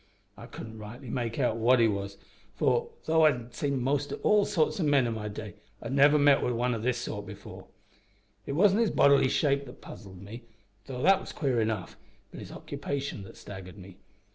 I 0.35 0.47
couldn't 0.47 0.79
rightly 0.79 1.11
make 1.11 1.37
out 1.37 1.57
what 1.57 1.79
he 1.79 1.87
was, 1.87 2.17
for, 2.55 2.89
though 3.05 3.23
I've 3.23 3.53
seed 3.53 3.73
mostly 3.73 4.17
all 4.23 4.45
sorts 4.45 4.79
o' 4.79 4.83
men 4.83 5.05
in 5.05 5.13
my 5.13 5.27
day, 5.27 5.53
I'd 5.79 5.91
never 5.93 6.17
met 6.17 6.39
in 6.39 6.45
wi' 6.45 6.53
one 6.53 6.73
o' 6.73 6.79
this 6.79 6.97
sort 6.97 7.27
before. 7.27 7.67
It 8.47 8.53
wasn't 8.53 8.81
his 8.81 8.89
bodily 8.89 9.29
shape 9.29 9.65
that 9.67 9.81
puzzled 9.81 10.19
me, 10.23 10.45
though 10.87 11.03
that 11.03 11.21
was 11.21 11.31
queer 11.31 11.61
enough, 11.61 11.97
but 12.31 12.39
his 12.39 12.51
occupation 12.51 13.21
that 13.25 13.37
staggered 13.37 13.77
me. 13.77 13.99